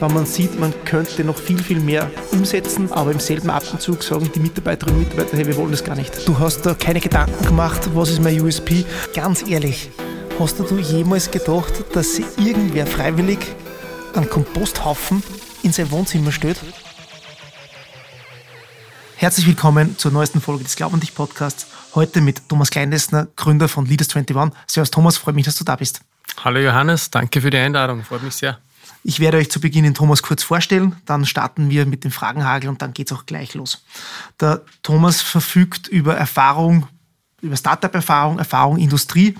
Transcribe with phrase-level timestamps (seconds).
[0.00, 4.30] weil man sieht, man könnte noch viel, viel mehr umsetzen, aber im selben Atemzug sagen
[4.34, 6.26] die Mitarbeiterinnen und Mitarbeiter, hey, wir wollen das gar nicht.
[6.26, 8.84] Du hast da keine Gedanken gemacht, was ist mein USP?
[9.14, 9.90] Ganz ehrlich,
[10.38, 13.38] hast du jemals gedacht, dass irgendwer freiwillig
[14.14, 15.22] einen Komposthaufen
[15.62, 16.58] in sein Wohnzimmer stellt?
[19.16, 21.66] Herzlich willkommen zur neuesten Folge des Glaub an dich Podcasts.
[21.94, 24.52] Heute mit Thomas Kleindessner, Gründer von Leaders 21.
[24.66, 26.00] Servus Thomas, freue mich, dass du da bist.
[26.44, 28.58] Hallo Johannes, danke für die Einladung, freut mich sehr.
[29.02, 32.68] Ich werde euch zu Beginn den Thomas kurz vorstellen, dann starten wir mit dem Fragenhagel
[32.68, 33.84] und dann geht es auch gleich los.
[34.40, 36.88] Der Thomas verfügt über Erfahrung,
[37.40, 39.36] über Startup-Erfahrung, Erfahrung Industrie.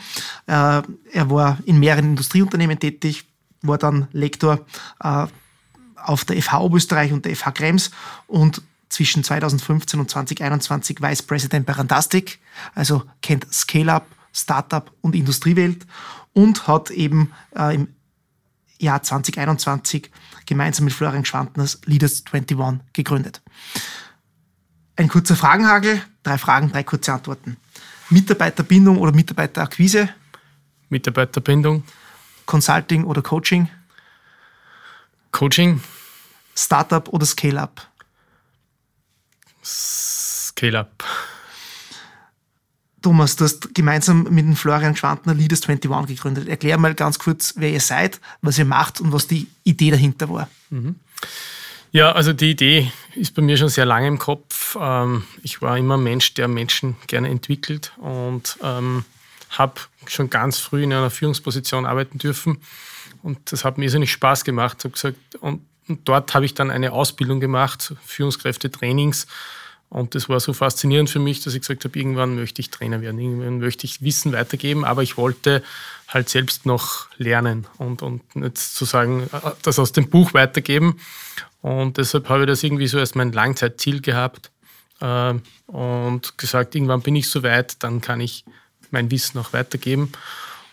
[0.46, 3.24] Äh, er war in mehreren Industrieunternehmen tätig,
[3.62, 4.64] war dann Lektor
[5.00, 5.26] äh,
[5.96, 7.90] auf der FH Oberösterreich und der FH Krems
[8.26, 12.38] und zwischen 2015 und 2021 Vice President bei Rantastic,
[12.74, 15.86] also kennt Scale-Up, Startup und Industriewelt
[16.32, 17.95] und hat eben äh, im
[18.78, 20.10] Jahr 2021
[20.46, 23.42] gemeinsam mit Florian Schwantners Leaders 21 gegründet.
[24.96, 27.56] Ein kurzer Fragenhagel, drei Fragen, drei kurze Antworten.
[28.10, 30.08] Mitarbeiterbindung oder Mitarbeiterakquise?
[30.88, 31.84] Mitarbeiterbindung.
[32.46, 33.68] Consulting oder Coaching?
[35.32, 35.82] Coaching.
[36.54, 37.86] Startup oder Scale-up?
[39.62, 41.04] Scale-up.
[43.06, 46.48] Thomas, du hast gemeinsam mit dem Florian Schwantner Leaders 21 gegründet.
[46.48, 50.28] Erklär mal ganz kurz, wer ihr seid, was ihr macht und was die Idee dahinter
[50.28, 50.48] war.
[50.70, 50.96] Mhm.
[51.92, 54.76] Ja, also die Idee ist bei mir schon sehr lange im Kopf.
[54.80, 59.04] Ähm, ich war immer ein Mensch, der Menschen gerne entwickelt und ähm,
[59.50, 62.58] habe schon ganz früh in einer Führungsposition arbeiten dürfen.
[63.22, 64.84] Und das hat mir irrsinnig Spaß gemacht.
[65.38, 65.60] Und
[66.04, 69.28] dort habe ich dann eine Ausbildung gemacht, Führungskräfte-Trainings
[69.88, 73.00] und das war so faszinierend für mich, dass ich gesagt habe, irgendwann möchte ich Trainer
[73.00, 75.62] werden, irgendwann möchte ich Wissen weitergeben, aber ich wollte
[76.08, 80.98] halt selbst noch lernen und, und nicht zu sagen, äh, das aus dem Buch weitergeben.
[81.62, 84.50] Und deshalb habe ich das irgendwie so als mein Langzeitziel gehabt
[85.00, 85.34] äh,
[85.66, 88.44] und gesagt, irgendwann bin ich so weit, dann kann ich
[88.90, 90.12] mein Wissen auch weitergeben.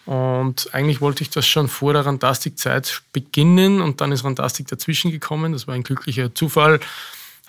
[0.06, 5.12] Und eigentlich wollte ich das schon vor der Rantastik-Zeit beginnen und dann ist Rantastik dazwischen
[5.12, 5.53] gekommen.
[5.53, 6.80] Das war ein glücklicher Zufall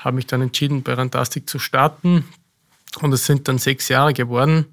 [0.05, 2.25] habe mich dann entschieden, bei Rantastic zu starten.
[3.01, 4.67] Und es sind dann sechs Jahre geworden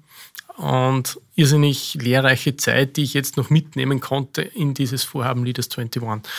[0.56, 6.30] und irrsinnig lehrreiche Zeit, die ich jetzt noch mitnehmen konnte in dieses Vorhaben Leaders 21.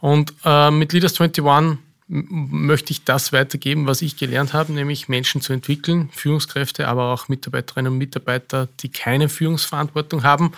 [0.00, 5.40] Und äh, mit Leaders 21 möchte ich das weitergeben, was ich gelernt habe, nämlich Menschen
[5.40, 10.52] zu entwickeln, Führungskräfte, aber auch Mitarbeiterinnen und Mitarbeiter, die keine Führungsverantwortung haben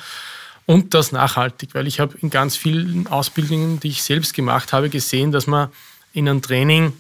[0.66, 4.88] und das nachhaltig, weil ich habe in ganz vielen Ausbildungen, die ich selbst gemacht habe,
[4.88, 5.68] gesehen, dass man
[6.12, 6.94] in einem Training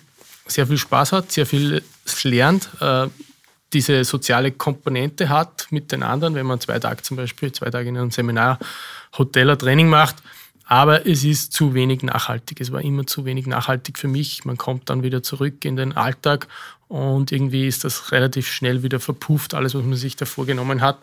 [0.46, 1.82] sehr viel Spaß hat, sehr viel
[2.22, 3.08] lernt, äh,
[3.72, 7.88] diese soziale Komponente hat mit den anderen, wenn man zwei Tage zum Beispiel, zwei Tage
[7.88, 8.58] in einem Seminar,
[9.18, 10.16] Hoteller Training macht.
[10.66, 12.60] Aber es ist zu wenig nachhaltig.
[12.60, 14.44] Es war immer zu wenig nachhaltig für mich.
[14.44, 16.48] Man kommt dann wieder zurück in den Alltag
[16.88, 20.98] und irgendwie ist das relativ schnell wieder verpufft, alles, was man sich da vorgenommen hat.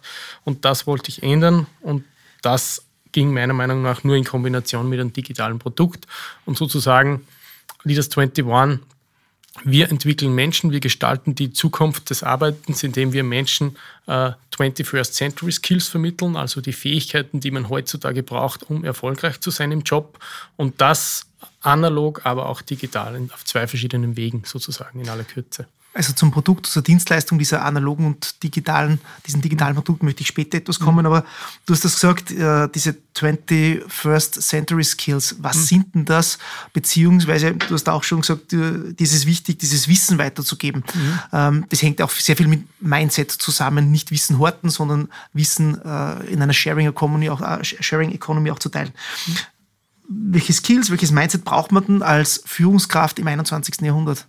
[0.45, 2.05] Und das wollte ich ändern und
[2.41, 6.07] das ging meiner Meinung nach nur in Kombination mit einem digitalen Produkt
[6.45, 7.27] und sozusagen
[7.83, 8.45] Leaders 21
[9.63, 15.51] wir entwickeln Menschen, wir gestalten die Zukunft des Arbeitens, indem wir Menschen äh, 21st Century
[15.51, 20.19] Skills vermitteln, also die Fähigkeiten, die man heutzutage braucht, um erfolgreich zu sein im Job.
[20.55, 21.27] Und das
[21.61, 25.67] analog, aber auch digital auf zwei verschiedenen Wegen sozusagen in aller Kürze.
[25.93, 30.57] Also zum Produkt, zur Dienstleistung dieser analogen und digitalen, diesen digitalen Produkt möchte ich später
[30.57, 31.07] etwas kommen, mhm.
[31.07, 31.25] aber
[31.65, 35.63] du hast das gesagt, äh, diese 21st Century Skills, was mhm.
[35.63, 36.37] sind denn das?
[36.71, 40.85] Beziehungsweise, du hast auch schon gesagt, dieses wichtig, dieses Wissen weiterzugeben.
[40.93, 41.19] Mhm.
[41.33, 46.25] Ähm, das hängt auch sehr viel mit Mindset zusammen, nicht Wissen horten, sondern Wissen äh,
[46.31, 48.93] in einer Sharing Economy auch, äh, Sharing Economy auch zu teilen.
[49.27, 49.35] Mhm.
[50.33, 53.81] Welche Skills, welches Mindset braucht man denn als Führungskraft im 21.
[53.81, 54.25] Jahrhundert?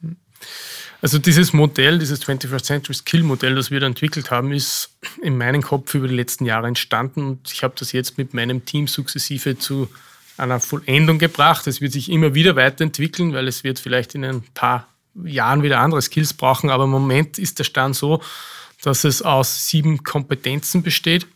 [1.00, 5.36] Also dieses Modell, dieses 21st Century Skill Modell, das wir da entwickelt haben, ist in
[5.36, 8.86] meinem Kopf über die letzten Jahre entstanden und ich habe das jetzt mit meinem Team
[8.86, 9.88] sukzessive zu
[10.36, 11.66] einer Vollendung gebracht.
[11.66, 14.86] Es wird sich immer wieder weiterentwickeln, weil es wird vielleicht in ein paar
[15.24, 18.22] Jahren wieder andere Skills brauchen, aber im Moment ist der Stand so,
[18.82, 21.26] dass es aus sieben Kompetenzen besteht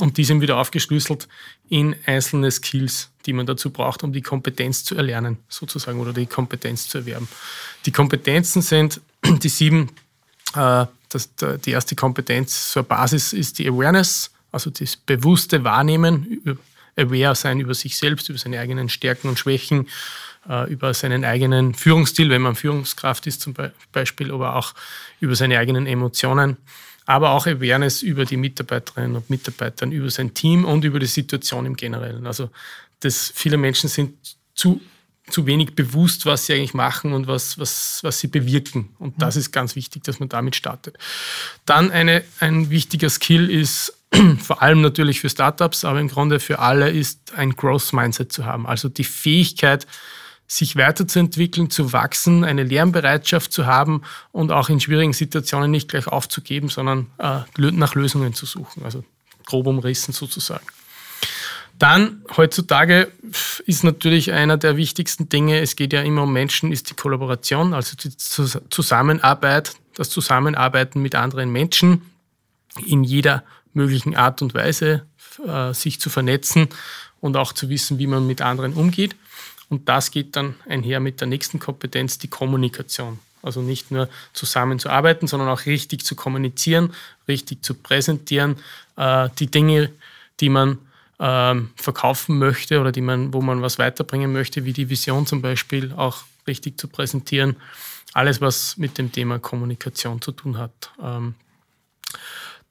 [0.00, 1.28] und die sind wieder aufgeschlüsselt
[1.70, 6.26] in einzelne Skills, die man dazu braucht, um die Kompetenz zu erlernen, sozusagen, oder die
[6.26, 7.28] Kompetenz zu erwerben.
[7.86, 9.90] Die Kompetenzen sind die sieben,
[10.54, 11.30] äh, das,
[11.64, 16.58] die erste Kompetenz zur Basis ist die Awareness, also das bewusste Wahrnehmen,
[17.00, 19.88] aware sein über sich selbst, über seine eigenen Stärken und Schwächen,
[20.48, 23.54] äh, über seinen eigenen Führungsstil, wenn man Führungskraft ist zum
[23.92, 24.74] Beispiel, aber auch
[25.20, 26.56] über seine eigenen Emotionen,
[27.06, 31.66] aber auch Awareness über die Mitarbeiterinnen und Mitarbeiter, über sein Team und über die Situation
[31.66, 32.26] im Generellen.
[32.26, 32.50] Also
[33.00, 34.14] das, viele Menschen sind
[34.54, 34.80] zu
[35.30, 38.90] zu wenig bewusst, was sie eigentlich machen und was, was, was sie bewirken.
[38.98, 40.98] Und das ist ganz wichtig, dass man damit startet.
[41.66, 43.94] Dann eine, ein wichtiger Skill ist,
[44.38, 48.44] vor allem natürlich für Startups, aber im Grunde für alle, ist ein Growth Mindset zu
[48.44, 48.66] haben.
[48.66, 49.86] Also die Fähigkeit,
[50.50, 56.08] sich weiterzuentwickeln, zu wachsen, eine Lernbereitschaft zu haben und auch in schwierigen Situationen nicht gleich
[56.08, 58.84] aufzugeben, sondern äh, nach Lösungen zu suchen.
[58.84, 59.04] Also
[59.46, 60.66] grob umrissen sozusagen.
[61.80, 63.10] Dann heutzutage
[63.64, 67.72] ist natürlich einer der wichtigsten Dinge, es geht ja immer um Menschen, ist die Kollaboration,
[67.72, 72.02] also die Zusammenarbeit, das Zusammenarbeiten mit anderen Menschen
[72.84, 75.06] in jeder möglichen Art und Weise,
[75.46, 76.68] äh, sich zu vernetzen
[77.20, 79.16] und auch zu wissen, wie man mit anderen umgeht.
[79.70, 83.20] Und das geht dann einher mit der nächsten Kompetenz, die Kommunikation.
[83.42, 86.92] Also nicht nur zusammenzuarbeiten, sondern auch richtig zu kommunizieren,
[87.26, 88.56] richtig zu präsentieren,
[88.96, 89.90] äh, die Dinge,
[90.40, 90.76] die man
[91.20, 95.42] ähm, verkaufen möchte oder die man, wo man was weiterbringen möchte, wie die Vision zum
[95.42, 97.56] Beispiel, auch richtig zu präsentieren.
[98.14, 100.90] Alles, was mit dem Thema Kommunikation zu tun hat.
[101.00, 101.34] Ähm,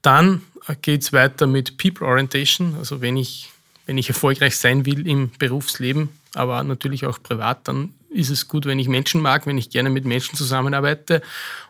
[0.02, 0.42] dann
[0.82, 2.74] geht es weiter mit People Orientation.
[2.76, 3.50] Also wenn ich,
[3.86, 8.66] wenn ich erfolgreich sein will im Berufsleben, aber natürlich auch privat, dann ist es gut,
[8.66, 11.22] wenn ich Menschen mag, wenn ich gerne mit Menschen zusammenarbeite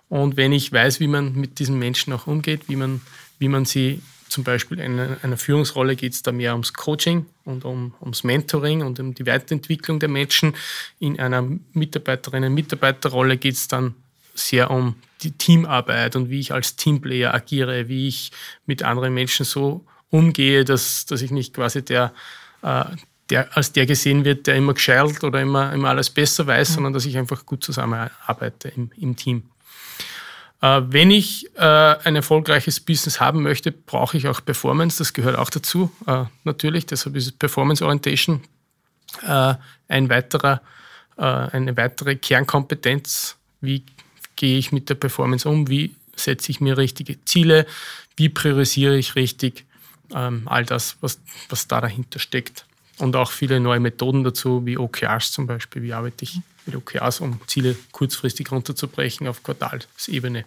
[0.08, 3.02] und wenn ich weiß, wie man mit diesen Menschen auch umgeht, wie man,
[3.38, 4.00] wie man sie
[4.30, 8.82] zum Beispiel in einer Führungsrolle geht es da mehr ums Coaching und um, ums Mentoring
[8.82, 10.54] und um die Weiterentwicklung der Menschen.
[10.98, 11.42] In einer
[11.72, 13.94] Mitarbeiterinnen-Mitarbeiterrolle geht es dann
[14.34, 18.30] sehr um die Teamarbeit und wie ich als Teamplayer agiere, wie ich
[18.66, 22.12] mit anderen Menschen so umgehe, dass, dass ich nicht quasi der,
[22.62, 22.84] äh,
[23.30, 26.74] der, als der gesehen wird, der immer gescheilt oder immer, immer alles besser weiß, mhm.
[26.74, 29.42] sondern dass ich einfach gut zusammenarbeite im, im Team.
[30.60, 34.98] Äh, wenn ich äh, ein erfolgreiches Business haben möchte, brauche ich auch Performance.
[34.98, 36.86] Das gehört auch dazu, äh, natürlich.
[36.86, 38.42] Deshalb ist Performance Orientation
[39.22, 40.62] ein weiterer,
[41.16, 43.36] eine weitere Kernkompetenz.
[43.60, 43.82] Wie
[44.36, 45.68] gehe ich mit der Performance um?
[45.68, 47.66] Wie setze ich mir richtige Ziele?
[48.16, 49.64] Wie priorisiere ich richtig?
[50.14, 52.66] Ähm, all das, was, was da dahinter steckt.
[52.98, 55.82] Und auch viele neue Methoden dazu, wie OKRs zum Beispiel.
[55.82, 60.44] Wie arbeite ich mit OKRs, um Ziele kurzfristig runterzubrechen auf Quartalsebene.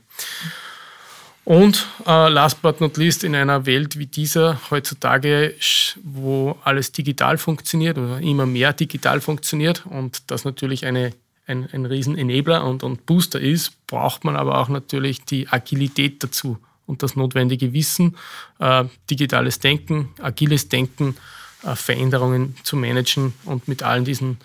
[1.45, 5.55] Und äh, last but not least, in einer Welt wie dieser heutzutage,
[6.01, 11.11] wo alles digital funktioniert oder immer mehr digital funktioniert und das natürlich eine,
[11.45, 16.59] ein, ein Riesen-Enabler und, und Booster ist, braucht man aber auch natürlich die Agilität dazu
[16.85, 18.15] und das notwendige Wissen,
[18.59, 21.17] äh, digitales Denken, agiles Denken,
[21.63, 24.37] äh, Veränderungen zu managen und mit allen diesen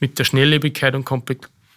[0.00, 1.04] mit der Schnelllebigkeit und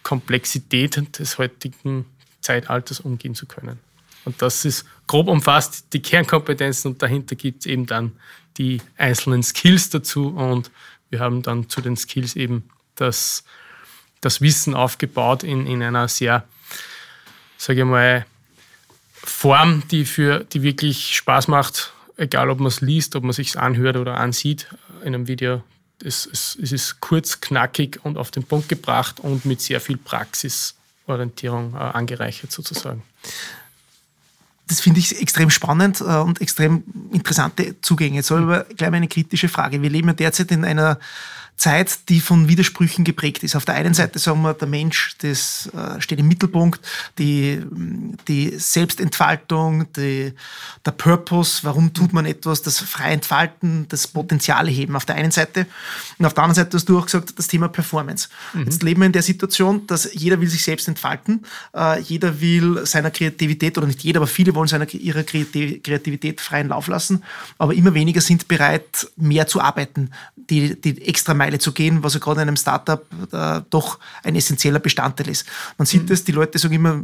[0.02, 2.06] Komplexität des heutigen
[2.40, 3.78] Zeitalters umgehen zu können.
[4.24, 8.12] Und das ist grob umfasst die Kernkompetenzen und dahinter gibt es eben dann
[8.58, 10.70] die einzelnen Skills dazu und
[11.08, 13.44] wir haben dann zu den Skills eben das,
[14.20, 16.44] das Wissen aufgebaut in, in einer sehr,
[17.56, 18.26] sage ich mal,
[19.12, 23.36] Form, die, für, die wirklich Spaß macht, egal ob man es liest, ob man es
[23.36, 24.68] sich anhört oder ansieht
[25.00, 25.62] in einem Video,
[26.02, 29.96] es, es, es ist kurz, knackig und auf den Punkt gebracht und mit sehr viel
[29.96, 33.02] Praxisorientierung äh, angereichert sozusagen.
[34.66, 38.16] Das finde ich extrem spannend äh, und extrem interessante Zugänge.
[38.16, 39.82] Jetzt habe ich aber gleich mal eine kritische Frage.
[39.82, 40.98] Wir leben ja derzeit in einer
[41.60, 43.54] Zeit, die von Widersprüchen geprägt ist.
[43.54, 46.80] Auf der einen Seite sagen wir, der Mensch das äh, steht im Mittelpunkt,
[47.18, 47.62] die,
[48.28, 50.32] die Selbstentfaltung, die,
[50.86, 55.32] der Purpose, warum tut man etwas, das freie Entfalten, das Potenziale heben auf der einen
[55.32, 55.66] Seite.
[56.18, 58.30] Und auf der anderen Seite hast du auch gesagt, das Thema Performance.
[58.54, 58.64] Mhm.
[58.64, 61.44] Jetzt leben wir in der Situation, dass jeder will sich selbst entfalten,
[61.76, 66.68] äh, jeder will seiner Kreativität, oder nicht jeder, aber viele wollen seiner, ihrer Kreativität freien
[66.68, 67.22] Lauf lassen,
[67.58, 72.14] aber immer weniger sind bereit, mehr zu arbeiten, die, die extra Meile zu gehen, was
[72.14, 75.46] ja gerade in einem Startup äh, doch ein essentieller Bestandteil ist.
[75.78, 76.12] Man sieht mhm.
[76.12, 77.02] es, die Leute sagen immer,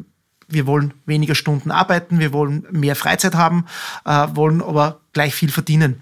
[0.48, 3.66] wir wollen weniger Stunden arbeiten, wir wollen mehr Freizeit haben,
[4.04, 6.00] äh, wollen aber gleich viel verdienen.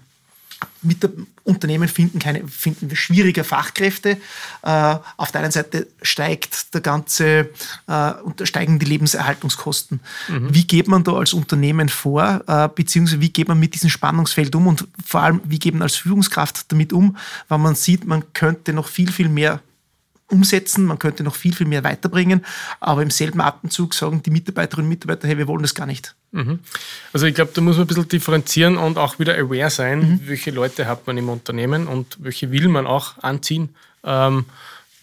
[0.83, 1.09] Mit der
[1.45, 4.17] Unternehmen finden, keine, finden schwierige Fachkräfte.
[4.63, 7.49] Äh, auf der einen Seite steigt der ganze,
[7.87, 8.11] äh,
[8.43, 10.01] steigen die Lebenserhaltungskosten.
[10.27, 10.53] Mhm.
[10.53, 14.55] Wie geht man da als Unternehmen vor, äh, beziehungsweise wie geht man mit diesem Spannungsfeld
[14.55, 17.15] um und vor allem, wie geht man als Führungskraft damit um,
[17.47, 19.61] weil man sieht, man könnte noch viel, viel mehr
[20.29, 22.43] umsetzen, man könnte noch viel, viel mehr weiterbringen,
[22.79, 26.15] aber im selben Atemzug sagen die Mitarbeiterinnen und Mitarbeiter, hey, wir wollen das gar nicht.
[26.31, 26.59] Mhm.
[27.13, 30.19] Also ich glaube, da muss man ein bisschen differenzieren und auch wieder aware sein, mhm.
[30.25, 33.75] welche Leute hat man im Unternehmen und welche will man auch anziehen.
[34.03, 34.45] Ähm,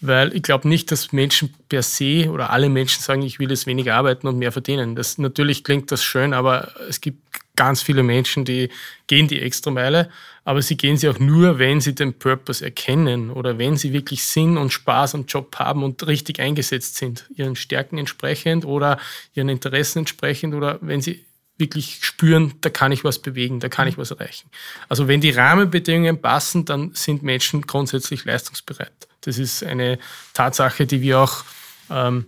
[0.05, 3.67] weil ich glaube nicht, dass Menschen per se oder alle Menschen sagen, ich will jetzt
[3.67, 4.97] weniger arbeiten und mehr verdienen.
[4.97, 8.69] Das, natürlich klingt das schön, aber es gibt ganz viele Menschen, die
[9.07, 10.09] gehen die extra Meile,
[10.43, 14.23] aber sie gehen sie auch nur, wenn sie den Purpose erkennen oder wenn sie wirklich
[14.23, 18.99] Sinn und Spaß am Job haben und richtig eingesetzt sind, ihren Stärken entsprechend oder
[19.33, 21.25] ihren Interessen entsprechend oder wenn sie
[21.57, 24.49] wirklich spüren, da kann ich was bewegen, da kann ich was erreichen.
[24.89, 29.07] Also wenn die Rahmenbedingungen passen, dann sind Menschen grundsätzlich leistungsbereit.
[29.21, 29.99] Das ist eine
[30.33, 31.45] Tatsache, die wir auch
[31.89, 32.25] ähm,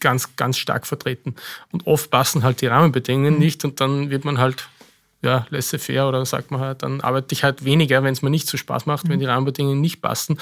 [0.00, 1.34] ganz, ganz stark vertreten.
[1.70, 3.40] Und oft passen halt die Rahmenbedingungen mhm.
[3.40, 4.68] nicht und dann wird man halt
[5.22, 8.48] ja, laissez-faire oder sagt man halt, dann arbeite ich halt weniger, wenn es mir nicht
[8.48, 9.10] so Spaß macht, mhm.
[9.10, 10.38] wenn die Rahmenbedingungen nicht passen.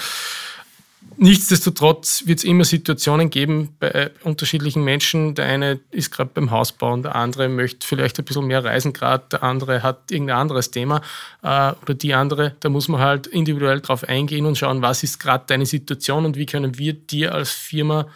[1.16, 5.34] Nichtsdestotrotz wird es immer Situationen geben bei unterschiedlichen Menschen.
[5.34, 9.24] Der eine ist gerade beim Hausbauen, der andere möchte vielleicht ein bisschen mehr reisen gerade,
[9.32, 11.00] der andere hat irgendein anderes Thema
[11.42, 12.54] äh, oder die andere.
[12.60, 16.36] Da muss man halt individuell drauf eingehen und schauen, was ist gerade deine Situation und
[16.36, 18.06] wie können wir dir als Firma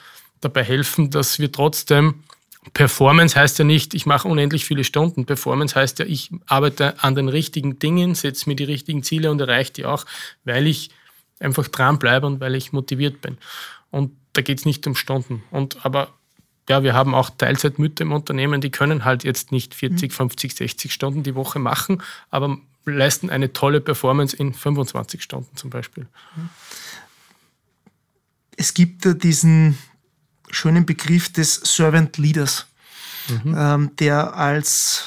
[0.44, 2.22] dabei helfen, dass wir trotzdem
[2.72, 5.26] Performance heißt ja nicht, ich mache unendlich viele Stunden.
[5.26, 9.40] Performance heißt ja, ich arbeite an den richtigen Dingen, setze mir die richtigen Ziele und
[9.40, 10.06] erreiche die auch,
[10.44, 10.90] weil ich
[11.40, 13.36] einfach dranbleibe und weil ich motiviert bin.
[13.90, 15.42] Und da geht es nicht um Stunden.
[15.50, 16.08] Und aber
[16.68, 20.92] ja, wir haben auch Teilzeitmütter im Unternehmen, die können halt jetzt nicht 40, 50, 60
[20.92, 26.06] Stunden die Woche machen, aber leisten eine tolle Performance in 25 Stunden zum Beispiel.
[28.56, 29.76] Es gibt diesen
[30.50, 32.66] schönen Begriff des Servant Leaders,
[33.28, 33.54] mhm.
[33.56, 35.04] ähm, der als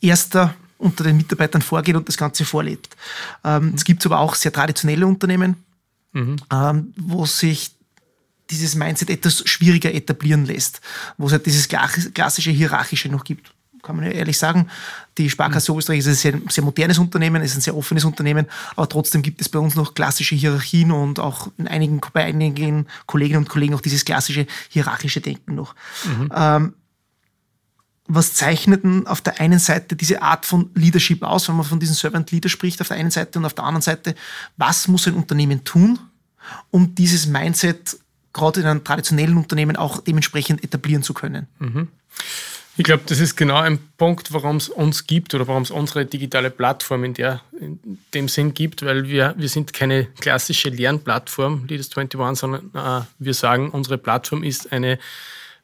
[0.00, 2.96] erster unter den Mitarbeitern vorgeht und das Ganze vorlebt.
[3.44, 5.56] Ähm, es gibt aber auch sehr traditionelle Unternehmen,
[6.12, 6.36] mhm.
[6.52, 7.72] ähm, wo sich
[8.50, 10.80] dieses Mindset etwas schwieriger etablieren lässt,
[11.16, 14.68] wo es halt dieses klassische Hierarchische noch gibt kann man ja ehrlich sagen.
[15.18, 15.72] Die Sparkasse.
[15.72, 18.46] Oberösterreich ist ein sehr, sehr modernes Unternehmen, ist ein sehr offenes Unternehmen,
[18.76, 22.86] aber trotzdem gibt es bei uns noch klassische Hierarchien und auch in einigen, bei einigen
[23.06, 25.74] Kolleginnen und Kollegen auch dieses klassische hierarchische Denken noch.
[26.04, 26.32] Mhm.
[26.34, 26.74] Ähm,
[28.06, 31.80] was zeichnet denn auf der einen Seite diese Art von Leadership aus, wenn man von
[31.80, 34.14] diesem Servant Leader spricht, auf der einen Seite und auf der anderen Seite,
[34.56, 35.98] was muss ein Unternehmen tun,
[36.70, 37.98] um dieses Mindset
[38.32, 41.46] gerade in einem traditionellen Unternehmen auch dementsprechend etablieren zu können?
[41.58, 41.88] Mhm.
[42.78, 46.06] Ich glaube, das ist genau ein Punkt, warum es uns gibt oder warum es unsere
[46.06, 47.78] digitale Plattform in, der, in
[48.14, 53.34] dem Sinn gibt, weil wir, wir sind keine klassische Lernplattform, Leaders 21, sondern äh, wir
[53.34, 54.98] sagen, unsere Plattform ist eine,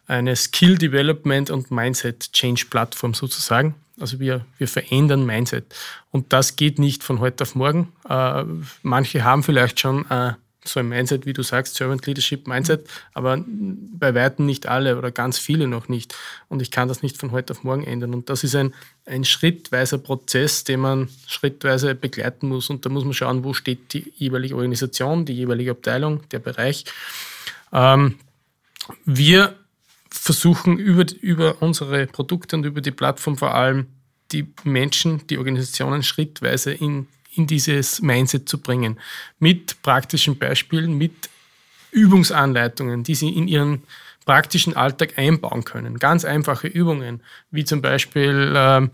[0.06, 3.74] eine Skill Development und Mindset Change Plattform sozusagen.
[3.98, 5.74] Also wir, wir verändern Mindset.
[6.10, 7.90] Und das geht nicht von heute auf morgen.
[8.08, 8.44] Äh,
[8.82, 10.34] manche haben vielleicht schon äh,
[10.68, 15.10] so ein Mindset, wie du sagst, Servant Leadership Mindset, aber bei weitem nicht alle oder
[15.10, 16.14] ganz viele noch nicht.
[16.48, 18.14] Und ich kann das nicht von heute auf morgen ändern.
[18.14, 18.74] Und das ist ein,
[19.06, 22.70] ein schrittweiser Prozess, den man schrittweise begleiten muss.
[22.70, 26.84] Und da muss man schauen, wo steht die jeweilige Organisation, die jeweilige Abteilung, der Bereich.
[27.72, 28.16] Ähm,
[29.04, 29.54] wir
[30.10, 33.86] versuchen über, über unsere Produkte und über die Plattform vor allem
[34.32, 38.98] die Menschen, die Organisationen schrittweise in in dieses Mindset zu bringen.
[39.38, 41.28] Mit praktischen Beispielen, mit
[41.90, 43.82] Übungsanleitungen, die Sie in Ihren
[44.24, 45.98] praktischen Alltag einbauen können.
[45.98, 48.88] Ganz einfache Übungen, wie zum Beispiel äh,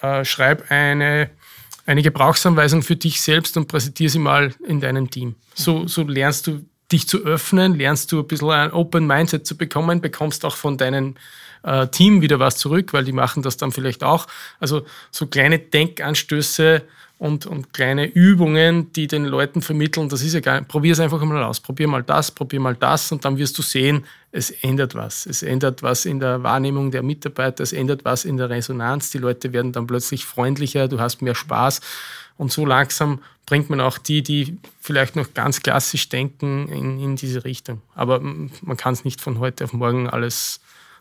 [0.00, 1.30] äh, schreib eine,
[1.84, 5.34] eine Gebrauchsanweisung für dich selbst und präsentiere sie mal in deinem Team.
[5.54, 9.56] So, so lernst du dich zu öffnen, lernst du ein bisschen ein Open Mindset zu
[9.56, 11.14] bekommen, bekommst auch von deinem
[11.62, 14.26] äh, Team wieder was zurück, weil die machen das dann vielleicht auch.
[14.60, 16.82] Also so kleine Denkanstöße,
[17.24, 21.42] und, und kleine Übungen, die den Leuten vermitteln, das ist egal, probier es einfach mal
[21.42, 25.24] aus, probier mal das, probier mal das und dann wirst du sehen, es ändert was.
[25.24, 29.16] Es ändert was in der Wahrnehmung der Mitarbeiter, es ändert was in der Resonanz, die
[29.16, 31.80] Leute werden dann plötzlich freundlicher, du hast mehr Spaß
[32.36, 37.16] und so langsam bringt man auch die, die vielleicht noch ganz klassisch denken, in, in
[37.16, 37.80] diese Richtung.
[37.94, 40.60] Aber man kann es nicht von heute auf morgen alles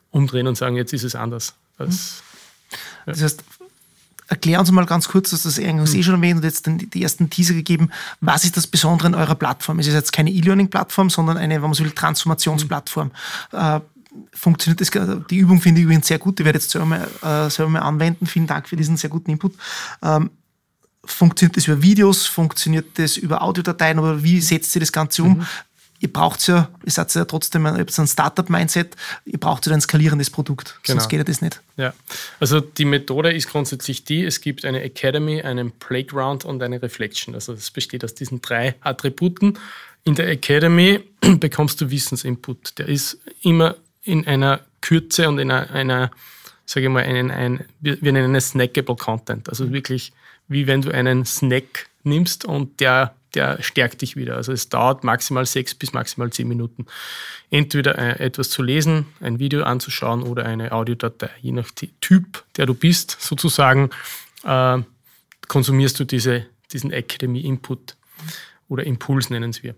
[0.09, 1.55] umdrehen und sagen, jetzt ist es anders.
[1.77, 2.23] Das,
[3.05, 3.43] das heißt,
[4.27, 5.99] Erklär uns mal ganz kurz, dass das eingangs hm.
[5.99, 7.89] eh schon erwähnt und jetzt die ersten Teaser gegeben.
[8.21, 9.79] Was ist das Besondere an eurer Plattform?
[9.79, 13.11] Es ist jetzt keine E-Learning-Plattform, sondern eine, wenn man so will, Transformationsplattform.
[13.51, 13.79] Äh,
[14.33, 14.91] funktioniert das?
[15.29, 16.39] Die Übung finde ich übrigens sehr gut.
[16.39, 18.27] Die werde ich jetzt selber mal, äh, selber mal anwenden.
[18.27, 19.53] Vielen Dank für diesen sehr guten Input.
[20.01, 20.31] Ähm,
[21.03, 22.25] funktioniert das über Videos?
[22.25, 23.99] Funktioniert das über Audiodateien?
[23.99, 25.37] Oder wie setzt ihr das Ganze um?
[25.37, 25.45] Mhm
[26.03, 30.29] ihr braucht ja, ihr seid ja trotzdem ein, ein Startup-Mindset, ihr braucht ja ein skalierendes
[30.29, 30.99] Produkt, genau.
[30.99, 31.61] sonst geht ja das nicht.
[31.77, 31.93] Ja,
[32.41, 37.33] also die Methode ist grundsätzlich die, es gibt eine Academy, einen Playground und eine Reflection.
[37.33, 39.57] Also es besteht aus diesen drei Attributen.
[40.03, 40.99] In der Academy
[41.39, 42.77] bekommst du Wissensinput.
[42.79, 46.11] Der ist immer in einer Kürze und in einer, einer
[46.65, 49.47] sage ich mal, einen, ein, wir, wir nennen es snackable Content.
[49.47, 50.11] Also wirklich,
[50.49, 54.35] wie wenn du einen Snack nimmst und der, der stärkt dich wieder.
[54.35, 56.85] Also es dauert maximal sechs bis maximal zehn Minuten.
[57.49, 61.29] Entweder äh, etwas zu lesen, ein Video anzuschauen oder eine Audiodatei.
[61.41, 61.69] Je nach
[62.01, 63.89] Typ, der du bist, sozusagen,
[64.43, 64.79] äh,
[65.47, 67.95] konsumierst du diese, diesen Academy Input
[68.67, 69.75] oder Impuls nennen es wir.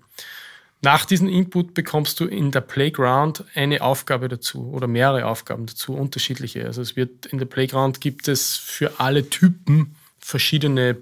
[0.82, 5.96] Nach diesem Input bekommst du in der Playground eine Aufgabe dazu oder mehrere Aufgaben dazu,
[5.96, 6.66] unterschiedliche.
[6.66, 10.98] Also es wird in der Playground gibt es für alle Typen verschiedene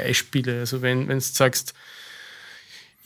[0.00, 0.60] Beispiele.
[0.60, 1.74] Also wenn, wenn du sagst,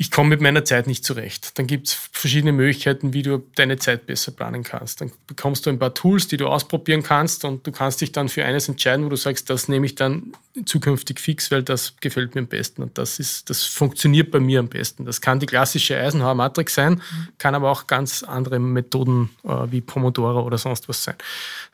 [0.01, 1.59] ich komme mit meiner Zeit nicht zurecht.
[1.59, 5.03] Dann gibt es verschiedene Möglichkeiten, wie du deine Zeit besser planen kannst.
[5.03, 8.31] Dann bekommst du ein paar Tools, die du ausprobieren kannst und du kannst dich dann
[8.31, 10.33] für eines entscheiden, wo du sagst, das nehme ich dann
[10.65, 14.61] zukünftig fix, weil das gefällt mir am besten und das, ist, das funktioniert bei mir
[14.61, 15.05] am besten.
[15.05, 17.03] Das kann die klassische Eisenhower-Matrix sein,
[17.37, 21.17] kann aber auch ganz andere Methoden äh, wie Pomodoro oder sonst was sein.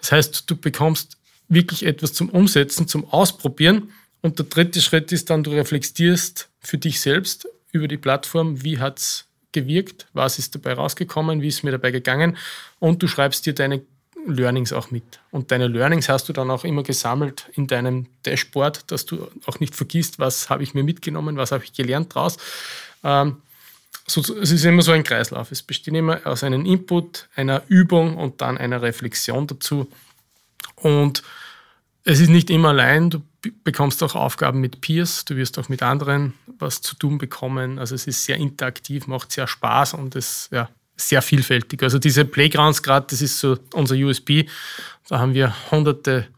[0.01, 1.17] Das heißt, du bekommst
[1.49, 3.93] wirklich etwas zum Umsetzen, zum Ausprobieren
[4.27, 8.81] und der dritte Schritt ist dann, du reflektierst für dich selbst, über die Plattform, wie
[8.81, 12.37] hat es gewirkt, was ist dabei rausgekommen, wie ist mir dabei gegangen
[12.81, 13.83] und du schreibst dir deine
[14.27, 15.21] Learnings auch mit.
[15.31, 19.61] Und deine Learnings hast du dann auch immer gesammelt in deinem Dashboard, dass du auch
[19.61, 22.37] nicht vergisst, was habe ich mir mitgenommen, was habe ich gelernt daraus.
[23.05, 23.37] Ähm,
[24.09, 25.53] so, es ist immer so ein Kreislauf.
[25.53, 29.89] Es besteht immer aus einem Input, einer Übung und dann einer Reflexion dazu.
[30.75, 31.23] Und
[32.09, 33.21] es ist nicht immer allein, du
[33.65, 37.81] bekommst auch Aufgaben mit Peers, du wirst auch mit anderen was zu tun bekommen.
[37.81, 41.83] Also es ist sehr interaktiv, macht sehr Spaß und es ja sehr vielfältig.
[41.83, 44.45] Also diese Playgrounds gerade, das ist so unser USB.
[45.09, 46.29] Da haben wir hunderte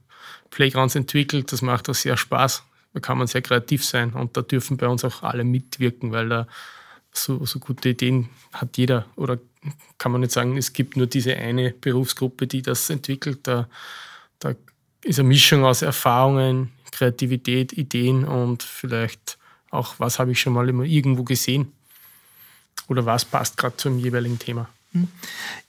[0.50, 1.52] Playgrounds entwickelt.
[1.52, 2.64] Das macht auch sehr Spaß.
[2.94, 6.30] Da kann man sehr kreativ sein und da dürfen bei uns auch alle mitwirken, weil
[6.30, 6.46] da
[7.12, 9.38] so, so gute Ideen hat jeder oder
[9.98, 13.40] kann man nicht sagen, es gibt nur diese eine Berufsgruppe, die das entwickelt.
[13.42, 13.68] Da,
[14.38, 14.54] da
[15.08, 19.38] ist eine Mischung aus Erfahrungen, Kreativität, Ideen und vielleicht
[19.70, 21.72] auch, was habe ich schon mal immer irgendwo gesehen
[22.88, 24.68] oder was passt gerade zum jeweiligen Thema.
[24.92, 25.08] Hm.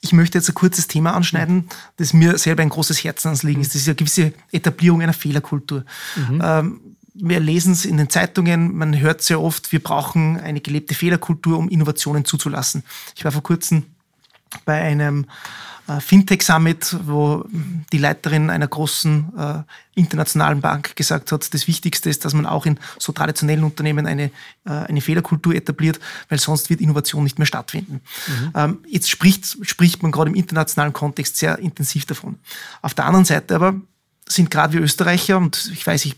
[0.00, 3.74] Ich möchte jetzt ein kurzes Thema anschneiden, das mir selber ein großes Herzensanliegen ist.
[3.74, 5.84] Das ist eine gewisse Etablierung einer Fehlerkultur.
[6.16, 6.42] Mhm.
[6.42, 6.80] Ähm,
[7.14, 11.58] wir lesen es in den Zeitungen, man hört sehr oft, wir brauchen eine gelebte Fehlerkultur,
[11.58, 12.82] um Innovationen zuzulassen.
[13.16, 13.84] Ich war vor kurzem
[14.64, 15.26] bei einem
[15.90, 17.44] äh, Fintech Summit, wo
[17.92, 19.62] die Leiterin einer großen äh,
[19.94, 24.24] internationalen Bank gesagt hat, das Wichtigste ist, dass man auch in so traditionellen Unternehmen eine,
[24.64, 25.98] äh, eine Fehlerkultur etabliert,
[26.28, 28.00] weil sonst wird Innovation nicht mehr stattfinden.
[28.26, 28.52] Mhm.
[28.54, 32.38] Ähm, jetzt spricht, spricht man gerade im internationalen Kontext sehr intensiv davon.
[32.82, 33.74] Auf der anderen Seite aber
[34.28, 36.16] sind gerade wir Österreicher, und ich weiß, ich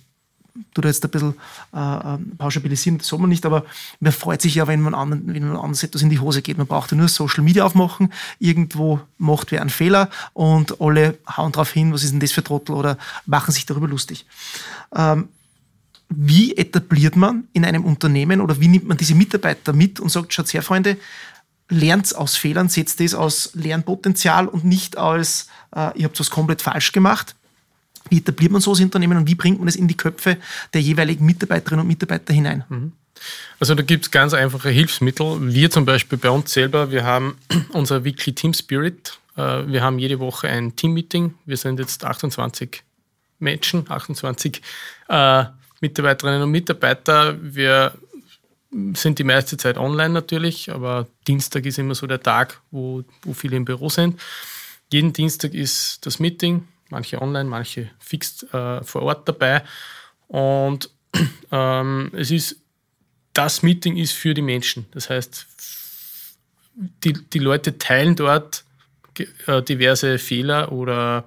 [0.74, 1.34] tut jetzt ein bisschen
[1.74, 3.64] äh, ähm, pauschalisieren, das soll man nicht, aber
[4.00, 6.58] man freut sich ja, wenn man, anderen, wenn man anders etwas in die Hose geht.
[6.58, 11.52] Man braucht ja nur Social Media aufmachen, irgendwo macht wer einen Fehler und alle hauen
[11.52, 14.26] drauf hin, was ist denn das für Trottel oder machen sich darüber lustig.
[14.94, 15.28] Ähm,
[16.08, 20.34] wie etabliert man in einem Unternehmen oder wie nimmt man diese Mitarbeiter mit und sagt,
[20.34, 20.98] schaut her, Freunde,
[21.70, 26.60] lernt aus Fehlern, setzt das aus Lernpotenzial und nicht als, äh, ihr habt was komplett
[26.60, 27.34] falsch gemacht
[28.12, 30.36] wie etabliert man so ein Unternehmen und wie bringt man es in die Köpfe
[30.74, 32.62] der jeweiligen Mitarbeiterinnen und Mitarbeiter hinein?
[32.68, 32.92] Mhm.
[33.58, 35.54] Also da gibt es ganz einfache Hilfsmittel.
[35.54, 37.38] Wir zum Beispiel bei uns selber, wir haben
[37.72, 39.18] unser Weekly Team Spirit.
[39.36, 41.32] Äh, wir haben jede Woche ein Team-Meeting.
[41.46, 42.82] Wir sind jetzt 28
[43.38, 44.60] Menschen, 28
[45.08, 45.44] äh,
[45.80, 47.38] Mitarbeiterinnen und Mitarbeiter.
[47.40, 47.94] Wir
[48.92, 53.32] sind die meiste Zeit online natürlich, aber Dienstag ist immer so der Tag, wo, wo
[53.32, 54.20] viele im Büro sind.
[54.92, 59.64] Jeden Dienstag ist das Meeting manche online, manche fix äh, vor Ort dabei.
[60.28, 60.90] Und
[61.50, 62.56] ähm, es ist,
[63.32, 64.86] das Meeting ist für die Menschen.
[64.92, 65.46] Das heißt,
[67.02, 68.64] die, die Leute teilen dort
[69.46, 71.26] äh, diverse Fehler oder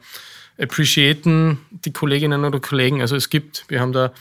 [0.58, 3.02] appreciaten die Kolleginnen oder Kollegen.
[3.02, 4.14] Also es gibt, wir haben da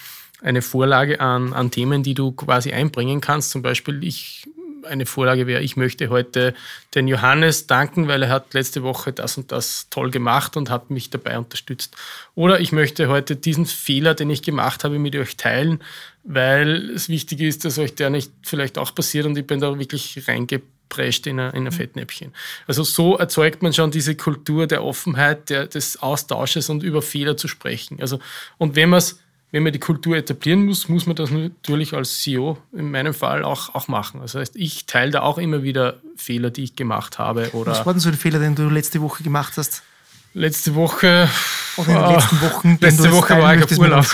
[0.43, 3.51] eine Vorlage an, an Themen, die du quasi einbringen kannst.
[3.51, 4.47] Zum Beispiel, ich
[4.85, 6.55] eine Vorlage wäre, ich möchte heute
[6.95, 10.91] den Johannes danken, weil er hat letzte Woche das und das toll gemacht und hat
[10.91, 11.97] mich dabei unterstützt.
[12.35, 15.81] Oder ich möchte heute diesen Fehler, den ich gemacht habe, mit euch teilen,
[16.25, 19.79] weil es wichtig ist, dass euch der nicht vielleicht auch passiert und ich bin da
[19.79, 22.33] wirklich reingeprescht in ein, in ein Fettnäpfchen.
[22.67, 27.37] Also so erzeugt man schon diese Kultur der Offenheit, der, des Austausches und über Fehler
[27.37, 28.01] zu sprechen.
[28.01, 28.21] Also,
[28.59, 29.19] und wenn man es
[29.55, 33.45] wenn man die Kultur etablieren muss, muss man das natürlich als CEO in meinem Fall
[33.45, 34.21] auch, auch machen.
[34.21, 37.51] Das heißt, ich teile da auch immer wieder Fehler, die ich gemacht habe.
[37.53, 39.85] Oder Was war denn so ein Fehler, den du letzte Woche gemacht hast?
[40.33, 41.29] Letzte Woche.
[41.77, 42.79] Oder in den letzten Wochen.
[42.81, 44.05] Letzte Woche war ich auf Urlaub.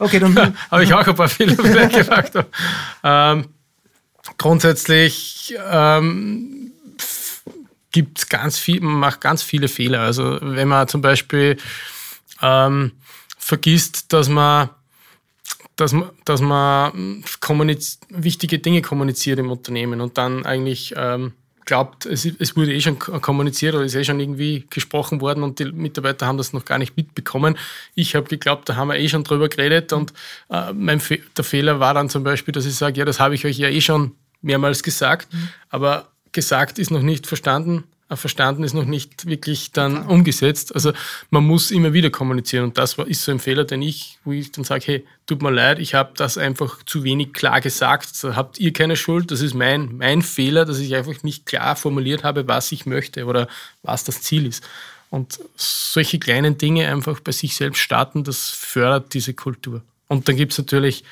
[0.00, 0.58] okay, dann.
[0.72, 2.32] habe ich auch ein paar Fehler vielleicht gemacht.
[3.04, 3.44] Ähm,
[4.38, 6.72] grundsätzlich ähm,
[7.92, 10.00] gibt es ganz viel, man macht ganz viele Fehler.
[10.00, 11.58] Also wenn man zum Beispiel
[12.42, 12.90] ähm,
[13.38, 14.70] vergisst, dass man
[15.80, 17.24] dass man, dass man
[18.10, 21.32] wichtige Dinge kommuniziert im Unternehmen und dann eigentlich ähm,
[21.64, 25.58] glaubt, es, es, wurde eh schon kommuniziert oder ist eh schon irgendwie gesprochen worden und
[25.58, 27.56] die Mitarbeiter haben das noch gar nicht mitbekommen.
[27.94, 30.12] Ich habe geglaubt, da haben wir eh schon drüber geredet und
[30.50, 33.34] äh, mein Fe der Fehler war dann zum Beispiel, dass ich sage, ja, das habe
[33.34, 34.12] ich euch ja eh schon
[34.42, 35.48] mehrmals gesagt, mhm.
[35.70, 37.84] aber gesagt ist noch nicht verstanden
[38.16, 40.74] verstanden ist noch nicht wirklich dann umgesetzt.
[40.74, 40.92] Also
[41.30, 44.50] man muss immer wieder kommunizieren und das ist so ein Fehler, den ich, wo ich
[44.50, 48.22] dann sage, hey, tut mir leid, ich habe das einfach zu wenig klar gesagt.
[48.22, 51.76] Da habt ihr keine Schuld, das ist mein, mein Fehler, dass ich einfach nicht klar
[51.76, 53.46] formuliert habe, was ich möchte oder
[53.82, 54.64] was das Ziel ist.
[55.10, 59.82] Und solche kleinen Dinge einfach bei sich selbst starten, das fördert diese Kultur.
[60.08, 61.04] Und dann gibt es natürlich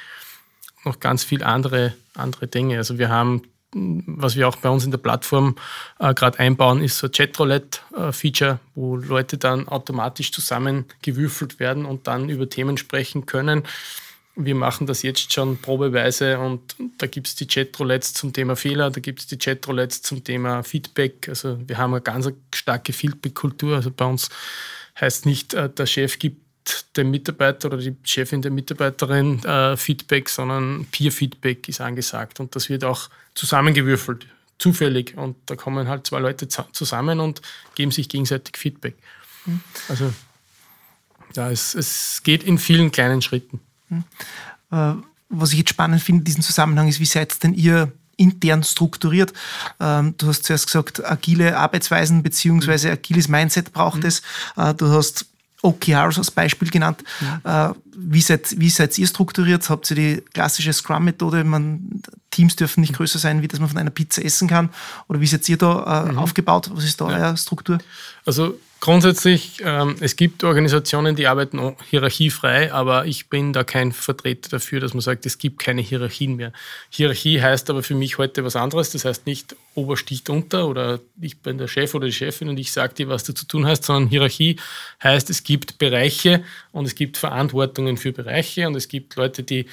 [0.85, 2.77] noch ganz viele andere, andere Dinge.
[2.79, 3.43] Also wir haben
[3.75, 5.57] was wir auch bei uns in der Plattform
[5.99, 12.29] äh, gerade einbauen, ist so ein Chatroulette-Feature, wo Leute dann automatisch zusammengewürfelt werden und dann
[12.29, 13.65] über Themen sprechen können.
[14.37, 18.91] Wir machen das jetzt schon probeweise und da gibt es die Chatroulettes zum Thema Fehler,
[18.91, 21.29] da gibt es die Chatroulettes zum Thema Feedback.
[21.29, 23.77] Also wir haben eine ganz starke Feedback-Kultur.
[23.77, 24.31] Also bei uns
[25.01, 26.48] heißt nicht, äh, der Chef gibt
[26.97, 32.41] dem Mitarbeiter oder die Chefin der Mitarbeiterin äh, Feedback, sondern Peer-Feedback ist angesagt.
[32.41, 34.27] Und das wird auch zusammengewürfelt,
[34.59, 35.17] zufällig.
[35.17, 37.43] Und da kommen halt zwei Leute zusammen und
[37.75, 38.97] geben sich gegenseitig Feedback.
[39.47, 39.61] Mhm.
[39.89, 40.13] Also
[41.35, 43.61] ja, es, es geht in vielen kleinen Schritten.
[43.89, 44.05] Mhm.
[44.71, 44.95] Äh,
[45.31, 49.33] was ich jetzt spannend finde in diesem Zusammenhang ist, wie seid denn ihr intern strukturiert.
[49.81, 52.91] Ähm, du hast zuerst gesagt, agile Arbeitsweisen bzw.
[52.91, 54.07] agiles Mindset braucht mhm.
[54.07, 54.23] es.
[54.57, 55.27] Äh, du hast
[55.63, 57.03] OKRs als Beispiel genannt.
[57.45, 57.71] Ja.
[57.71, 59.69] Äh, wie, seid, wie seid ihr strukturiert?
[59.69, 61.45] Habt ihr die klassische Scrum-Methode?
[62.31, 64.71] Teams dürfen nicht größer sein, wie dass man von einer Pizza essen kann?
[65.09, 66.19] Oder wie seid ihr da äh, mhm.
[66.19, 66.71] aufgebaut?
[66.73, 67.17] Was ist da ja.
[67.17, 67.79] eure Struktur?
[68.25, 74.51] Also Grundsätzlich, ähm, es gibt Organisationen, die arbeiten hierarchiefrei, aber ich bin da kein Vertreter
[74.51, 76.53] dafür, dass man sagt, es gibt keine Hierarchien mehr.
[76.89, 78.91] Hierarchie heißt aber für mich heute was anderes.
[78.91, 82.59] Das heißt nicht Ober sticht unter oder ich bin der Chef oder die Chefin und
[82.59, 84.61] ich sage dir, was du zu tun hast, sondern Hierarchie
[85.03, 89.67] heißt, es gibt Bereiche und es gibt Verantwortungen für Bereiche und es gibt Leute, die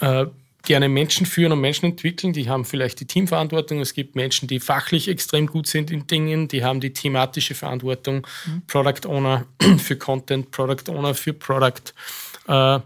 [0.00, 0.26] äh,
[0.62, 2.32] gerne Menschen führen und Menschen entwickeln.
[2.32, 3.80] Die haben vielleicht die Teamverantwortung.
[3.80, 6.48] Es gibt Menschen, die fachlich extrem gut sind in Dingen.
[6.48, 8.26] Die haben die thematische Verantwortung.
[8.46, 8.62] Mhm.
[8.66, 9.46] Product Owner
[9.78, 11.94] für Content, Product Owner für Product.
[12.48, 12.80] Äh,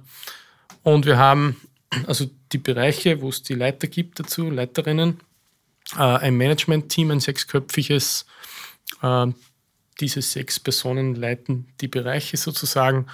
[0.82, 1.60] und wir haben
[2.06, 5.20] also die Bereiche, wo es die Leiter gibt dazu, Leiterinnen,
[5.96, 8.26] äh, ein Management-Team, ein sechsköpfiges.
[9.02, 9.26] Äh,
[10.00, 13.06] diese sechs Personen leiten die Bereiche sozusagen.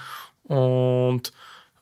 [0.48, 1.32] Und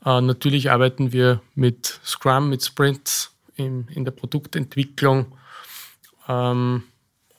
[0.05, 5.27] äh, natürlich arbeiten wir mit Scrum, mit Sprints in, in der Produktentwicklung.
[6.29, 6.83] Ähm,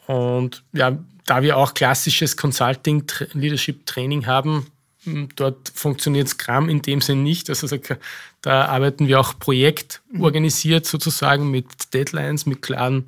[0.07, 4.67] und ja, da wir auch klassisches Consulting, Leadership Training haben,
[5.35, 7.49] dort funktioniert Scrum in dem Sinn nicht.
[7.49, 7.67] Also
[8.41, 13.05] da arbeiten wir auch projektorganisiert sozusagen mit Deadlines, mit klaren,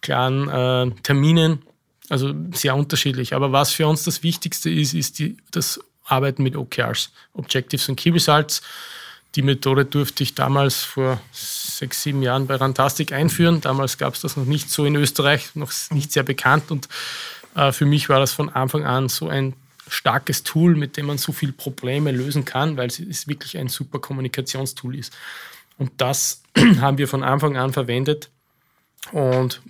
[0.00, 1.62] klaren äh, Terminen.
[2.08, 3.34] Also sehr unterschiedlich.
[3.34, 5.80] Aber was für uns das Wichtigste ist, ist die, das
[6.12, 8.62] Arbeiten mit OKRs, Objectives und Key Results.
[9.34, 13.62] Die Methode durfte ich damals vor sechs, sieben Jahren bei Rantastic einführen.
[13.62, 16.70] Damals gab es das noch nicht so in Österreich, noch nicht sehr bekannt.
[16.70, 16.88] Und
[17.54, 19.54] äh, für mich war das von Anfang an so ein
[19.88, 23.98] starkes Tool, mit dem man so viele Probleme lösen kann, weil es wirklich ein super
[23.98, 25.14] Kommunikationstool ist.
[25.78, 26.42] Und das
[26.80, 28.28] haben wir von Anfang an verwendet
[29.12, 29.62] und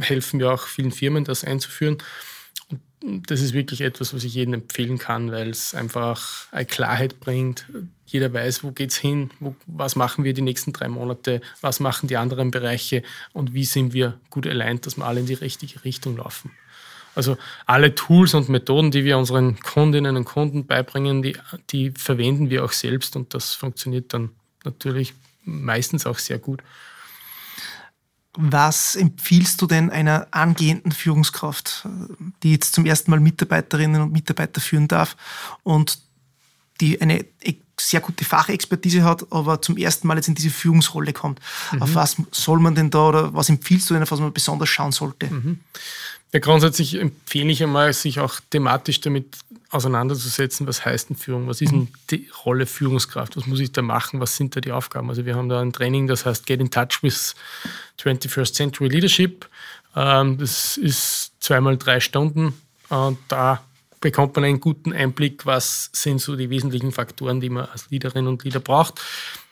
[0.00, 1.98] helfen wir auch vielen Firmen, das einzuführen
[3.26, 7.66] das ist wirklich etwas, was ich jedem empfehlen kann, weil es einfach eine Klarheit bringt.
[8.06, 11.80] Jeder weiß, wo geht es hin, wo, was machen wir die nächsten drei Monate, was
[11.80, 15.34] machen die anderen Bereiche und wie sind wir gut allein, dass wir alle in die
[15.34, 16.50] richtige Richtung laufen.
[17.14, 17.36] Also
[17.66, 21.36] alle Tools und Methoden, die wir unseren Kundinnen und Kunden beibringen, die,
[21.70, 24.30] die verwenden wir auch selbst und das funktioniert dann
[24.64, 25.14] natürlich
[25.44, 26.62] meistens auch sehr gut.
[28.36, 31.86] Was empfiehlst du denn einer angehenden Führungskraft,
[32.42, 35.16] die jetzt zum ersten Mal Mitarbeiterinnen und Mitarbeiter führen darf
[35.62, 36.03] und
[36.80, 37.24] die eine
[37.80, 41.40] sehr gute Fachexpertise hat, aber zum ersten Mal jetzt in diese Führungsrolle kommt?
[41.72, 41.82] Mhm.
[41.82, 44.68] Auf was soll man denn da oder was empfiehlst du denn, auf was man besonders
[44.68, 45.26] schauen sollte?
[45.26, 45.60] Mhm.
[46.32, 49.36] Ja, grundsätzlich empfehle ich einmal, sich auch thematisch damit
[49.70, 53.82] auseinanderzusetzen, was heißt denn Führung, was ist denn die Rolle Führungskraft, was muss ich da
[53.82, 55.08] machen, was sind da die Aufgaben.
[55.08, 57.34] Also wir haben da ein Training, das heißt Get in Touch with
[58.00, 59.48] 21st Century Leadership.
[59.94, 62.52] Ähm, das ist zweimal drei Stunden
[62.88, 63.62] und da
[64.04, 68.26] bekommt man einen guten Einblick, was sind so die wesentlichen Faktoren, die man als Leaderin
[68.26, 69.00] und Leader braucht.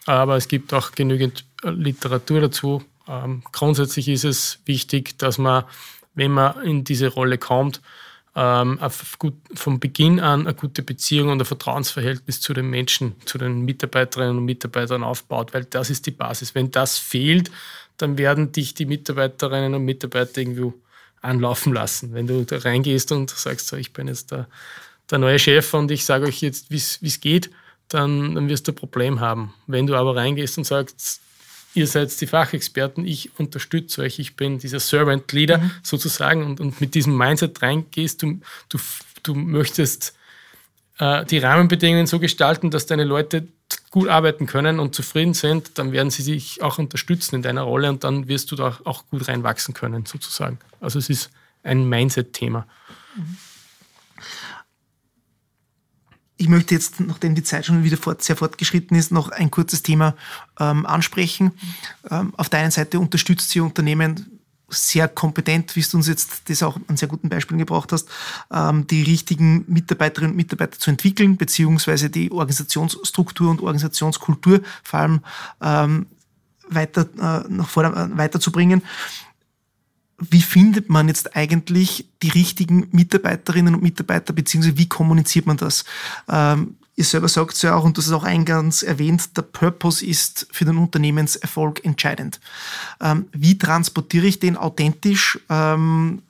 [0.05, 2.85] Aber es gibt auch genügend Literatur dazu.
[3.09, 5.65] Ähm, grundsätzlich ist es wichtig, dass man,
[6.15, 7.81] wenn man in diese Rolle kommt,
[8.37, 8.79] ähm,
[9.55, 14.37] von Beginn an eine gute Beziehung und ein Vertrauensverhältnis zu den Menschen, zu den Mitarbeiterinnen
[14.37, 16.55] und Mitarbeitern aufbaut, weil das ist die Basis.
[16.55, 17.51] Wenn das fehlt,
[17.97, 20.75] dann werden dich die Mitarbeiterinnen und Mitarbeiter irgendwie
[21.23, 22.13] anlaufen lassen.
[22.13, 24.49] Wenn du da reingehst und sagst, so, ich bin jetzt der,
[25.11, 27.51] der neue Chef und ich sage euch jetzt, wie es geht,
[27.89, 29.55] dann, dann wirst du ein Problem haben.
[29.67, 31.21] Wenn du aber reingehst und sagst,
[31.75, 35.71] ihr seid die Fachexperten, ich unterstütze euch, ich bin dieser Servant Leader mhm.
[35.83, 38.79] sozusagen und, und mit diesem Mindset reingehst, du, du,
[39.23, 40.15] du möchtest
[40.99, 43.49] äh, die Rahmenbedingungen so gestalten, dass deine Leute
[43.93, 47.91] gut arbeiten können und zufrieden sind, dann werden sie sich auch unterstützen in deiner Rolle
[47.91, 50.59] und dann wirst du da auch gut reinwachsen können sozusagen.
[50.81, 51.31] Also es ist
[51.63, 52.67] ein Mindset-Thema.
[56.39, 59.83] Ich möchte jetzt, nachdem die Zeit schon wieder fort, sehr fortgeschritten ist, noch ein kurzes
[59.83, 60.17] Thema
[60.59, 61.53] ähm, ansprechen.
[62.11, 64.32] Ähm, auf der einen Seite unterstützt sie Unternehmen
[64.73, 68.09] sehr kompetent, wie du uns jetzt das auch an sehr guten Beispielen gebraucht hast,
[68.53, 75.21] ähm, die richtigen Mitarbeiterinnen und Mitarbeiter zu entwickeln, beziehungsweise die Organisationsstruktur und Organisationskultur vor allem
[75.61, 76.07] ähm,
[76.69, 78.83] weiter, äh, nach vorne äh, weiterzubringen
[80.31, 85.85] wie findet man jetzt eigentlich die richtigen Mitarbeiterinnen und Mitarbeiter, beziehungsweise wie kommuniziert man das?
[86.95, 90.47] Ihr selber sagt es ja auch, und das ist auch eingangs erwähnt, der Purpose ist
[90.51, 92.39] für den Unternehmenserfolg entscheidend.
[93.01, 96.23] Ähm, wie transportiere ich den authentisch ähm,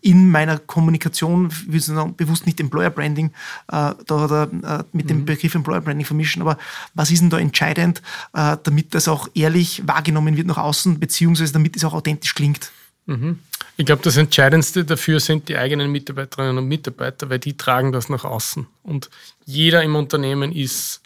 [0.00, 3.28] in meiner Kommunikation, ich will sagen, bewusst nicht Employer Branding
[3.68, 5.08] äh, da oder, äh, mit mhm.
[5.08, 6.56] dem Begriff Employer Branding vermischen, aber
[6.94, 8.00] was ist denn da entscheidend,
[8.32, 12.70] äh, damit das auch ehrlich wahrgenommen wird nach außen, beziehungsweise damit es auch authentisch klingt?
[13.06, 13.40] Mhm.
[13.80, 18.08] Ich glaube, das Entscheidendste dafür sind die eigenen Mitarbeiterinnen und Mitarbeiter, weil die tragen das
[18.08, 18.66] nach außen.
[18.82, 19.08] Und
[19.46, 21.00] jeder im Unternehmen ist,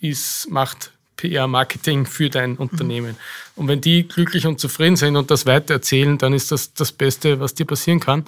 [0.00, 3.12] ist, macht PR-Marketing für dein Unternehmen.
[3.12, 3.62] Mhm.
[3.62, 7.38] Und wenn die glücklich und zufrieden sind und das weitererzählen, dann ist das das Beste,
[7.38, 8.24] was dir passieren kann.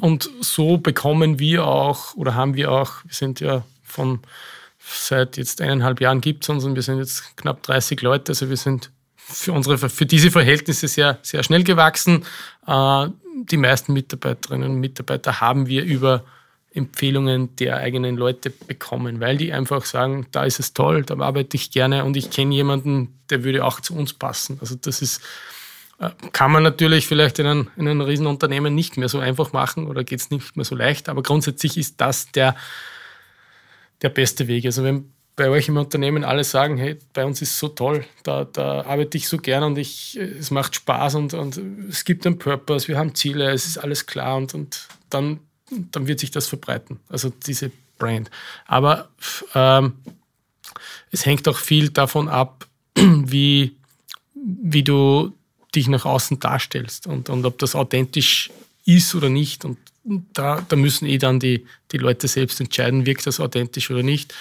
[0.00, 4.20] Und so bekommen wir auch, oder haben wir auch, wir sind ja von
[4.78, 8.48] seit jetzt eineinhalb Jahren gibt es uns und wir sind jetzt knapp 30 Leute, also
[8.48, 8.90] wir sind
[9.28, 12.24] für, unsere, für diese Verhältnisse sehr, sehr schnell gewachsen.
[12.66, 13.08] Äh,
[13.42, 16.24] die meisten Mitarbeiterinnen und Mitarbeiter haben wir über
[16.72, 21.56] Empfehlungen der eigenen Leute bekommen, weil die einfach sagen, da ist es toll, da arbeite
[21.56, 24.58] ich gerne und ich kenne jemanden, der würde auch zu uns passen.
[24.60, 25.22] Also das ist,
[25.98, 29.86] äh, kann man natürlich vielleicht in einem, in einem Riesenunternehmen nicht mehr so einfach machen
[29.86, 32.54] oder geht es nicht mehr so leicht, aber grundsätzlich ist das der,
[34.02, 34.66] der beste Weg.
[34.66, 38.06] Also wenn bei euch im Unternehmen alle sagen, hey, bei uns ist es so toll,
[38.22, 42.26] da, da arbeite ich so gern und ich, es macht Spaß und, und es gibt
[42.26, 46.30] einen Purpose, wir haben Ziele, es ist alles klar und, und dann, dann wird sich
[46.30, 48.30] das verbreiten, also diese Brand.
[48.66, 49.10] Aber
[49.54, 49.92] ähm,
[51.10, 53.76] es hängt auch viel davon ab, wie,
[54.34, 55.34] wie du
[55.74, 58.50] dich nach außen darstellst und, und ob das authentisch
[58.86, 59.66] ist oder nicht.
[59.66, 59.76] Und
[60.32, 64.34] da, da müssen eh dann die, die Leute selbst entscheiden, wirkt das authentisch oder nicht.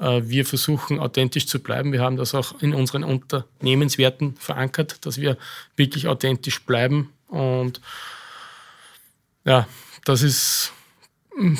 [0.00, 1.92] Äh, wir versuchen authentisch zu bleiben.
[1.92, 5.36] Wir haben das auch in unseren Unternehmenswerten verankert, dass wir
[5.76, 7.12] wirklich authentisch bleiben.
[7.28, 7.80] Und
[9.44, 9.68] ja,
[10.04, 10.72] das ist
[11.36, 11.58] hm,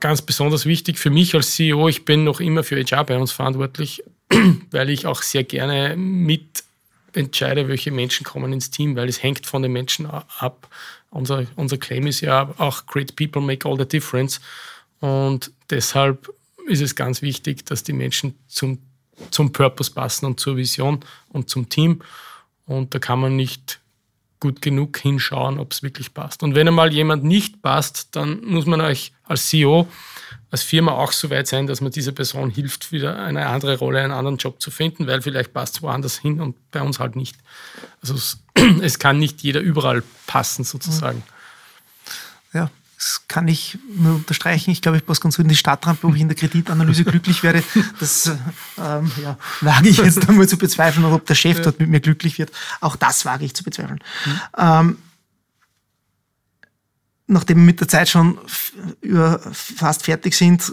[0.00, 1.88] ganz besonders wichtig für mich als CEO.
[1.88, 4.02] Ich bin noch immer für HR bei uns verantwortlich,
[4.70, 6.64] weil ich auch sehr gerne mit
[7.14, 10.68] entscheide, welche Menschen kommen ins Team, weil es hängt von den Menschen ab.
[11.10, 14.40] Unser, unser Claim ist ja auch Great People make all the difference.
[15.00, 16.32] Und deshalb
[16.66, 18.78] ist es ganz wichtig, dass die Menschen zum,
[19.30, 22.02] zum Purpose passen und zur Vision und zum Team.
[22.66, 23.80] Und da kann man nicht
[24.40, 26.42] gut genug hinschauen, ob es wirklich passt.
[26.42, 29.86] Und wenn einmal jemand nicht passt, dann muss man euch als CEO,
[30.50, 34.00] als Firma auch so weit sein, dass man dieser Person hilft, wieder eine andere Rolle,
[34.00, 37.14] einen anderen Job zu finden, weil vielleicht passt es woanders hin und bei uns halt
[37.14, 37.36] nicht.
[38.00, 38.42] Also es,
[38.82, 41.22] es kann nicht jeder überall passen sozusagen.
[42.52, 42.68] Ja,
[43.02, 44.70] das kann ich nur unterstreichen.
[44.70, 47.42] Ich glaube, ich passe ganz gut in die Stadtrampe, ob ich in der Kreditanalyse glücklich
[47.42, 47.64] werde.
[47.98, 48.30] Das
[48.78, 52.38] ähm, ja, wage ich jetzt einmal zu bezweifeln, ob der Chef dort mit mir glücklich
[52.38, 52.52] wird.
[52.80, 53.98] Auch das wage ich zu bezweifeln.
[54.24, 54.40] Mhm.
[54.56, 54.98] Ähm,
[57.26, 58.38] nachdem wir mit der Zeit schon
[59.52, 60.72] fast fertig sind,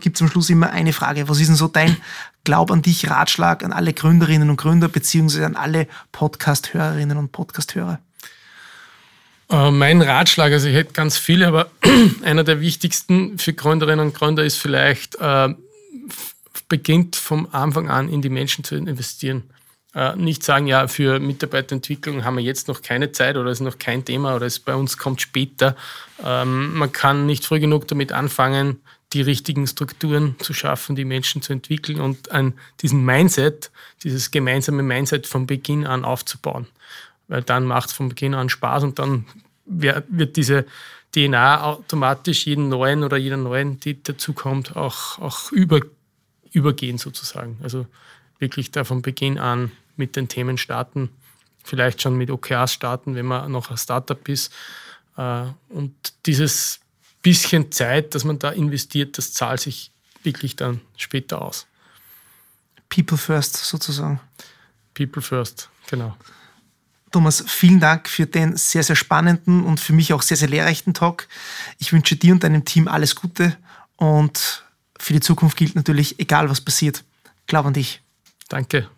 [0.00, 1.30] gibt es am Schluss immer eine Frage.
[1.30, 1.96] Was ist denn so dein
[2.44, 8.00] Glaub an dich, Ratschlag an alle Gründerinnen und Gründer, beziehungsweise an alle Podcast-Hörerinnen und Podcast-Hörer?
[9.50, 11.70] Äh, mein Ratschlag, also ich hätte ganz viele, aber
[12.22, 15.48] einer der wichtigsten für Gründerinnen und Gründer ist vielleicht, äh,
[16.68, 19.42] beginnt vom Anfang an in die Menschen zu investieren.
[19.92, 23.78] Äh, nicht sagen, ja, für Mitarbeiterentwicklung haben wir jetzt noch keine Zeit oder ist noch
[23.78, 25.74] kein Thema oder es bei uns kommt später.
[26.24, 28.80] Ähm, man kann nicht früh genug damit anfangen,
[29.12, 33.72] die richtigen Strukturen zu schaffen, die Menschen zu entwickeln und an diesen Mindset,
[34.04, 36.68] dieses gemeinsame Mindset von Beginn an aufzubauen
[37.30, 39.24] weil dann macht es von Beginn an Spaß und dann
[39.64, 40.66] wird diese,
[41.12, 45.80] DNA automatisch jeden neuen oder jeder neuen, die dazukommt, auch, auch über,
[46.52, 47.58] übergehen sozusagen.
[47.62, 47.86] Also
[48.38, 51.10] wirklich da von Beginn an mit den Themen starten,
[51.64, 54.52] vielleicht schon mit OKRs starten, wenn man noch ein Startup ist.
[55.16, 55.94] Äh, und
[56.26, 56.80] dieses
[57.22, 59.90] bisschen Zeit, das man da investiert, das zahlt sich
[60.22, 61.66] wirklich dann später aus.
[62.88, 64.20] People first sozusagen.
[64.94, 66.16] People first, genau.
[67.10, 70.94] Thomas, vielen Dank für den sehr, sehr spannenden und für mich auch sehr, sehr lehrreichen
[70.94, 71.26] Talk.
[71.78, 73.56] Ich wünsche dir und deinem Team alles Gute
[73.96, 74.64] und
[74.98, 77.04] für die Zukunft gilt natürlich, egal was passiert,
[77.46, 78.02] glaub an dich.
[78.48, 78.88] Danke.